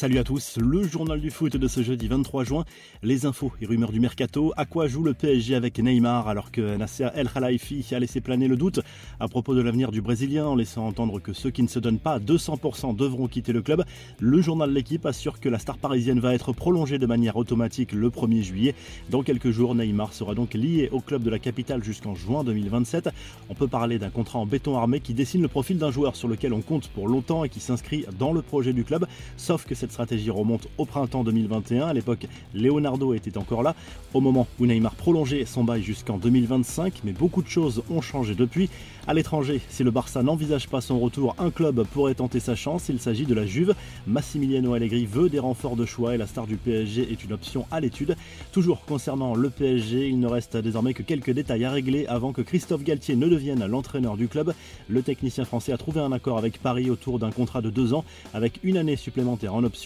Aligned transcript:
Salut 0.00 0.16
à 0.16 0.24
tous, 0.24 0.56
le 0.56 0.82
journal 0.82 1.20
du 1.20 1.30
foot 1.30 1.58
de 1.58 1.68
ce 1.68 1.82
jeudi 1.82 2.08
23 2.08 2.44
juin. 2.44 2.64
Les 3.02 3.26
infos 3.26 3.52
et 3.60 3.66
rumeurs 3.66 3.92
du 3.92 4.00
mercato. 4.00 4.50
À 4.56 4.64
quoi 4.64 4.88
joue 4.88 5.04
le 5.04 5.12
PSG 5.12 5.54
avec 5.54 5.78
Neymar 5.78 6.26
alors 6.26 6.50
que 6.50 6.78
Nasser 6.78 7.08
El 7.14 7.28
Khalifi 7.28 7.84
a 7.94 7.98
laissé 7.98 8.22
planer 8.22 8.48
le 8.48 8.56
doute 8.56 8.80
à 9.20 9.28
propos 9.28 9.54
de 9.54 9.60
l'avenir 9.60 9.90
du 9.90 10.00
Brésilien 10.00 10.46
en 10.46 10.56
laissant 10.56 10.86
entendre 10.86 11.20
que 11.20 11.34
ceux 11.34 11.50
qui 11.50 11.62
ne 11.62 11.68
se 11.68 11.78
donnent 11.78 11.98
pas 11.98 12.14
à 12.14 12.18
200% 12.18 12.96
devront 12.96 13.28
quitter 13.28 13.52
le 13.52 13.60
club. 13.60 13.84
Le 14.20 14.40
journal 14.40 14.72
L'équipe 14.72 15.04
assure 15.04 15.38
que 15.38 15.50
la 15.50 15.58
star 15.58 15.76
parisienne 15.76 16.18
va 16.18 16.32
être 16.32 16.54
prolongée 16.54 16.98
de 16.98 17.04
manière 17.04 17.36
automatique 17.36 17.92
le 17.92 18.08
1er 18.08 18.40
juillet. 18.40 18.74
Dans 19.10 19.22
quelques 19.22 19.50
jours, 19.50 19.74
Neymar 19.74 20.14
sera 20.14 20.34
donc 20.34 20.54
lié 20.54 20.88
au 20.92 21.00
club 21.00 21.22
de 21.22 21.28
la 21.28 21.38
capitale 21.38 21.84
jusqu'en 21.84 22.14
juin 22.14 22.42
2027. 22.42 23.10
On 23.50 23.54
peut 23.54 23.68
parler 23.68 23.98
d'un 23.98 24.08
contrat 24.08 24.38
en 24.38 24.46
béton 24.46 24.78
armé 24.78 25.00
qui 25.00 25.12
dessine 25.12 25.42
le 25.42 25.48
profil 25.48 25.76
d'un 25.76 25.90
joueur 25.90 26.16
sur 26.16 26.26
lequel 26.26 26.54
on 26.54 26.62
compte 26.62 26.88
pour 26.88 27.06
longtemps 27.06 27.44
et 27.44 27.50
qui 27.50 27.60
s'inscrit 27.60 28.06
dans 28.18 28.32
le 28.32 28.40
projet 28.40 28.72
du 28.72 28.84
club, 28.84 29.06
sauf 29.36 29.66
que 29.66 29.74
cette 29.74 29.89
stratégie 29.90 30.30
remonte 30.30 30.68
au 30.78 30.84
printemps 30.84 31.24
2021. 31.24 31.88
À 31.88 31.92
l'époque, 31.92 32.26
Leonardo 32.54 33.14
était 33.14 33.36
encore 33.36 33.62
là, 33.62 33.74
au 34.14 34.20
moment 34.20 34.46
où 34.58 34.66
Neymar 34.66 34.94
prolongeait 34.94 35.44
son 35.44 35.64
bail 35.64 35.82
jusqu'en 35.82 36.16
2025, 36.18 37.00
mais 37.04 37.12
beaucoup 37.12 37.42
de 37.42 37.48
choses 37.48 37.82
ont 37.90 38.00
changé 38.00 38.34
depuis. 38.34 38.70
À 39.06 39.14
l'étranger, 39.14 39.60
si 39.68 39.82
le 39.82 39.90
Barça 39.90 40.22
n'envisage 40.22 40.68
pas 40.68 40.80
son 40.80 41.00
retour, 41.00 41.34
un 41.38 41.50
club 41.50 41.84
pourrait 41.84 42.14
tenter 42.14 42.38
sa 42.38 42.54
chance. 42.54 42.88
Il 42.88 43.00
s'agit 43.00 43.26
de 43.26 43.34
la 43.34 43.46
Juve. 43.46 43.74
Massimiliano 44.06 44.74
Allegri 44.74 45.06
veut 45.06 45.28
des 45.28 45.38
renforts 45.38 45.74
de 45.74 45.86
choix 45.86 46.14
et 46.14 46.18
la 46.18 46.26
star 46.26 46.46
du 46.46 46.56
PSG 46.56 47.10
est 47.10 47.24
une 47.24 47.32
option 47.32 47.66
à 47.70 47.80
l'étude. 47.80 48.16
Toujours 48.52 48.84
concernant 48.84 49.34
le 49.34 49.50
PSG, 49.50 50.08
il 50.08 50.20
ne 50.20 50.26
reste 50.26 50.56
désormais 50.56 50.94
que 50.94 51.02
quelques 51.02 51.30
détails 51.30 51.64
à 51.64 51.70
régler 51.70 52.06
avant 52.06 52.32
que 52.32 52.42
Christophe 52.42 52.84
Galtier 52.84 53.16
ne 53.16 53.26
devienne 53.26 53.66
l'entraîneur 53.66 54.16
du 54.16 54.28
club. 54.28 54.54
Le 54.88 55.02
technicien 55.02 55.44
français 55.44 55.72
a 55.72 55.78
trouvé 55.78 56.00
un 56.00 56.12
accord 56.12 56.38
avec 56.38 56.60
Paris 56.62 56.90
autour 56.90 57.18
d'un 57.18 57.30
contrat 57.30 57.62
de 57.62 57.70
deux 57.70 57.94
ans 57.94 58.04
avec 58.34 58.60
une 58.62 58.76
année 58.76 58.96
supplémentaire 58.96 59.54
en 59.54 59.64
option. 59.64 59.79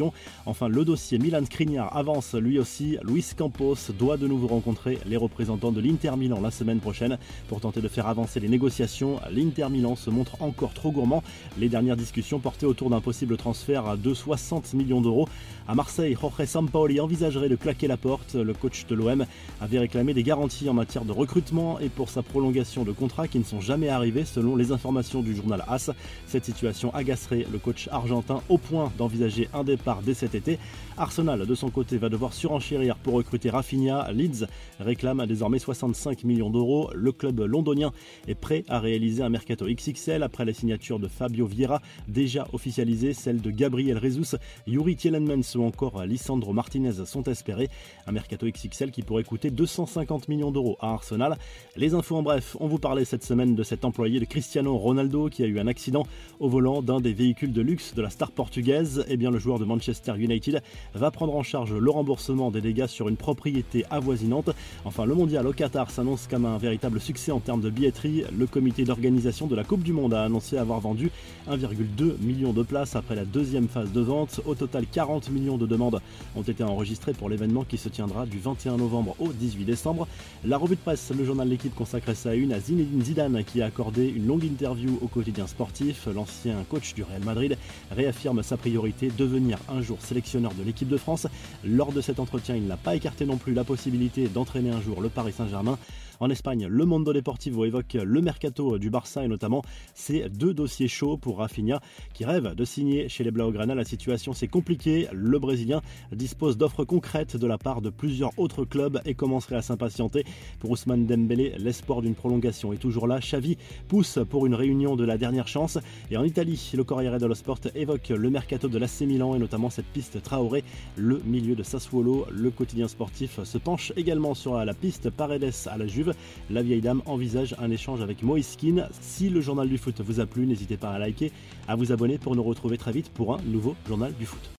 Enfin, 0.47 0.69
le 0.69 0.85
dossier 0.85 1.19
Milan 1.19 1.45
Skriniar 1.45 1.97
avance 1.97 2.35
lui 2.35 2.59
aussi. 2.59 2.99
Luis 3.03 3.27
Campos 3.37 3.77
doit 3.99 4.17
de 4.17 4.27
nouveau 4.27 4.49
rencontrer 4.49 4.99
les 5.07 5.17
représentants 5.17 5.73
de 5.73 5.81
l'Inter 5.81 6.13
Milan 6.17 6.41
la 6.43 6.51
semaine 6.51 6.81
prochaine 6.81 7.19
pour 7.49 7.61
tenter 7.61 7.81
de 7.81 7.89
faire 7.89 8.07
avancer 8.07 8.41
les 8.41 8.49
négociations. 8.49 9.21
L'Inter 9.31 9.69
Milan 9.71 9.97
se 9.97 10.11
montre 10.11 10.41
encore 10.43 10.75
trop 10.75 10.91
gourmand. 10.91 11.23
Les 11.59 11.69
dernières 11.69 11.97
discussions 11.97 12.39
portaient 12.39 12.67
autour 12.67 12.91
d'un 12.91 13.01
possible 13.01 13.37
transfert 13.37 13.97
de 13.97 14.15
60 14.15 14.75
millions 14.75 15.01
d'euros. 15.01 15.29
À 15.67 15.75
Marseille, 15.75 16.17
Jorge 16.21 16.45
Sampaoli 16.45 17.01
envisagerait 17.01 17.49
de 17.49 17.57
claquer 17.57 17.87
la 17.87 17.97
porte. 17.97 18.35
Le 18.35 18.53
coach 18.53 18.87
de 18.87 18.95
l'OM 18.95 19.25
avait 19.61 19.79
réclamé 19.79 20.13
des 20.15 20.23
garanties 20.23 20.69
en 20.69 20.75
matière 20.75 21.05
de 21.05 21.13
recrutement 21.13 21.79
et 21.81 21.89
pour 21.89 22.11
sa 22.11 22.23
prolongation 22.23 22.85
de 22.85 22.93
contrat 22.93 23.29
qui 23.29 23.39
ne 23.39 23.45
sont 23.45 23.61
jamais 23.61 23.89
arrivées 23.89 24.25
selon 24.25 24.57
les 24.57 24.73
informations 24.73 25.23
du 25.23 25.35
journal 25.35 25.65
AS. 25.69 25.91
Cette 26.27 26.45
situation 26.45 26.93
agacerait 26.95 27.47
le 27.51 27.59
coach 27.59 27.89
argentin 27.91 28.43
au 28.49 28.59
point 28.59 28.93
d'envisager 28.99 29.49
un 29.55 29.65
départ 29.65 29.84
dès 30.05 30.15
cet 30.15 30.35
été. 30.35 30.59
Arsenal, 30.97 31.47
de 31.47 31.55
son 31.55 31.71
côté, 31.71 31.99
va 31.99 32.09
devoir 32.09 32.33
surenchérir 32.33 32.97
pour 32.97 33.15
recruter 33.15 33.51
Rafinha. 33.51 34.11
Leeds 34.13 34.47
réclame 34.81 35.27
désormais 35.27 35.59
65 35.59 36.25
millions 36.25 36.51
d'euros. 36.51 36.91
Le 36.95 37.13
club 37.13 37.41
londonien 37.41 37.93
est 38.29 38.35
prêt 38.35 38.65
à 38.69 38.81
réaliser 38.81 39.23
un 39.23 39.29
mercato 39.29 39.67
XXL 39.67 40.23
après 40.23 40.45
la 40.45 40.53
signature 40.53 40.99
de 40.99 41.09
Fabio 41.09 41.47
Vieira, 41.47 41.83
déjà 42.09 42.47
officialisée, 42.53 43.13
celle 43.13 43.41
de 43.41 43.51
Gabriel 43.51 44.01
Jesus, 44.01 44.37
Yuri 44.67 44.97
Tielemans 44.97 45.43
ou 45.57 45.65
encore 45.65 46.05
Lisandro 46.05 46.53
Martinez 46.53 47.05
sont 47.05 47.25
espérés. 47.25 47.69
Un 48.07 48.13
mercato 48.13 48.47
XXL 48.47 48.91
qui 48.91 49.03
pourrait 49.03 49.25
coûter 49.25 49.51
250 49.51 50.29
millions 50.29 50.51
d'euros 50.51 50.77
à 50.81 50.93
Arsenal. 50.93 51.37
Les 51.77 51.95
infos 51.95 52.17
en 52.17 52.23
bref, 52.23 52.57
on 52.61 52.69
vous 52.69 52.79
parlait 52.79 53.05
cette 53.05 53.25
semaine 53.25 53.55
de 53.55 53.63
cet 53.63 53.85
employé 53.85 54.21
de 54.21 54.25
Cristiano 54.25 54.77
Ronaldo 54.77 55.29
qui 55.29 55.43
a 55.43 55.47
eu 55.47 55.59
un 55.59 55.67
accident 55.67 56.07
au 56.41 56.49
volant 56.49 56.83
d'un 56.83 57.01
des 57.01 57.13
véhicules 57.13 57.53
de 57.53 57.63
luxe 57.63 57.95
de 57.95 58.03
la 58.03 58.11
star 58.11 58.31
portugaise. 58.31 59.05
Eh 59.09 59.17
bien, 59.17 59.31
le 59.31 59.39
joueur 59.39 59.59
de 59.59 59.65
Manchester 59.75 60.15
United 60.17 60.63
va 60.95 61.11
prendre 61.11 61.35
en 61.35 61.43
charge 61.43 61.73
le 61.73 61.91
remboursement 61.91 62.53
des 62.53 62.61
dégâts 62.61 62.87
sur 62.87 63.09
une 63.09 63.17
propriété 63.17 63.85
avoisinante. 63.91 64.51
Enfin, 64.85 65.05
le 65.05 65.15
mondial 65.15 65.47
au 65.47 65.53
Qatar 65.53 65.91
s'annonce 65.91 66.29
comme 66.29 66.45
un 66.45 66.59
véritable 66.59 67.01
succès 67.01 67.33
en 67.33 67.41
termes 67.41 67.61
de 67.61 67.71
billetterie. 67.71 68.25
Le 68.39 68.47
comité 68.47 68.85
d'organisation 68.85 69.49
de 69.49 69.57
la 69.57 69.65
Coupe 69.65 69.83
du 69.83 69.93
Monde 69.93 70.15
a 70.15 70.23
annoncé 70.23 70.59
avoir 70.59 70.79
vendu 70.79 71.11
1,2 71.51 72.19
million 72.21 72.53
de 72.53 72.63
places 72.63 72.95
après 72.95 73.17
la 73.17 73.25
deuxième 73.25 73.67
phase 73.69 73.91
de 73.91 74.01
vente. 74.01 74.41
Au 74.47 74.55
total, 74.55 74.87
40 74.87 75.31
millions 75.31 75.59
de 75.59 75.67
demandes 75.67 76.01
ont 76.37 76.43
été 76.43 76.63
enregistrées 76.63 77.13
pour 77.13 77.29
l'événement 77.29 77.65
qui 77.65 77.77
se 77.77 77.89
tiendra 77.89 78.27
du 78.27 78.39
21 78.39 78.77
novembre 78.77 79.17
au 79.19 79.33
18 79.33 79.65
décembre. 79.65 80.07
La 80.45 80.57
revue 80.57 80.77
de 80.77 80.81
presse, 80.81 81.11
le 81.17 81.25
journal 81.25 81.49
L'équipe 81.49 81.75
consacrait 81.75 82.15
sa 82.15 82.35
une 82.35 82.53
à 82.53 82.61
Zinedine 82.61 83.03
Zidane 83.03 83.45
qui 83.45 83.61
a 83.61 83.67
accordé 83.67 84.07
une 84.09 84.27
longue 84.27 84.45
interview 84.45 84.99
au 85.03 85.09
quotidien 85.09 85.47
sportif. 85.47 86.07
L'ancien 86.15 86.65
coach 86.69 86.95
du 86.95 87.03
Real 87.03 87.23
Madrid 87.25 87.59
réaffirme 87.91 88.43
sa 88.43 88.57
priorité 88.57 89.11
devenir 89.17 89.54
un 89.69 89.81
jour 89.83 89.99
sélectionneur 90.01 90.53
de 90.55 90.63
l'équipe 90.63 90.89
de 90.89 90.97
France. 90.97 91.27
Lors 91.65 91.93
de 91.93 92.01
cet 92.01 92.19
entretien, 92.19 92.57
il 92.57 92.67
n'a 92.67 92.77
pas 92.77 92.95
écarté 92.95 93.25
non 93.27 93.37
plus 93.37 93.55
la 93.55 93.65
possibilité 93.65 94.29
d'entraîner 94.29 94.71
un 94.71 94.81
jour 94.81 95.01
le 95.01 95.09
Paris 95.09 95.33
Saint-Germain. 95.33 95.79
En 96.25 96.31
Espagne, 96.31 96.67
le 96.71 96.87
Mondo 96.87 97.13
Deportivo 97.13 97.67
évoque 97.67 97.99
le 98.03 98.23
mercato 98.23 98.79
du 98.79 98.89
Barça 98.89 99.23
et 99.23 99.29
notamment 99.29 99.61
ces 99.93 100.31
deux 100.31 100.55
dossiers 100.55 100.89
chauds 100.89 101.19
pour 101.19 101.37
Rafinha 101.37 101.83
qui 102.15 102.25
rêve 102.25 102.55
de 102.55 102.65
signer 102.65 103.11
chez 103.11 103.25
les 103.25 103.31
Blaugrana. 103.31 103.75
La 103.75 103.85
situation 103.85 104.33
s'est 104.33 104.49
compliquée. 104.49 105.07
Le 105.13 105.39
Brésilien 105.39 105.83
dispose 106.13 106.57
d'offres 106.57 106.85
concrètes 106.85 107.37
de 107.37 107.47
la 107.47 107.59
part 107.59 107.83
de 107.83 107.91
plusieurs 107.91 108.31
autres 108.39 108.65
clubs 108.65 109.03
et 109.05 109.13
commencerait 109.13 109.57
à 109.57 109.61
s'impatienter. 109.61 110.25
Pour 110.61 110.71
Ousmane 110.71 111.05
Dembélé, 111.05 111.57
l'espoir 111.59 112.01
d'une 112.01 112.15
prolongation 112.15 112.73
est 112.73 112.79
toujours 112.79 113.07
là. 113.07 113.19
Xavi 113.19 113.59
pousse 113.87 114.19
pour 114.31 114.47
une 114.47 114.55
réunion 114.55 114.97
de 114.97 115.05
la 115.05 115.19
dernière 115.19 115.47
chance. 115.47 115.77
Et 116.11 116.17
en 116.17 116.25
Italie, 116.25 116.73
le 116.75 116.85
Corriere 116.85 117.19
dello 117.19 117.35
Sport 117.35 117.61
évoque 117.75 118.09
le 118.09 118.31
mercato 118.31 118.69
de 118.69 118.79
l'AC 118.79 119.03
Milan 119.03 119.35
et 119.35 119.39
notamment 119.39 119.69
cette 119.69 119.89
piste 119.93 120.23
Traoré, 120.23 120.65
le 120.97 121.21
milieu 121.27 121.55
de 121.55 121.63
Sassuolo. 121.63 122.25
Le 122.31 122.51
quotidien 122.51 122.89
sportif 122.89 123.43
se 123.45 123.59
penche 123.59 123.93
également 123.99 124.33
sur 124.33 124.57
la 124.57 124.73
piste 124.73 125.11
Paredes 125.11 125.53
à 125.67 125.77
la 125.77 125.87
Juve 125.87 126.14
la 126.51 126.63
vieille 126.63 126.81
dame 126.81 127.03
envisage 127.07 127.55
un 127.59 127.71
échange 127.71 128.01
avec 128.01 128.23
Moïse 128.23 128.57
Si 129.01 129.31
le 129.31 129.41
journal 129.41 129.69
du 129.69 129.79
foot 129.79 130.01
vous 130.01 130.21
a 130.21 130.27
plu, 130.27 130.47
n'hésitez 130.47 130.77
pas 130.77 130.91
à 130.91 130.99
liker, 130.99 131.33
à 131.69 131.77
vous 131.77 131.93
abonner 131.93 132.19
pour 132.19 132.37
nous 132.37 132.43
retrouver 132.43 132.79
très 132.79 132.93
vite 132.93 133.11
pour 133.11 133.35
un 133.35 133.43
nouveau 133.43 133.75
journal 133.87 134.13
du 134.19 134.27
foot. 134.27 134.51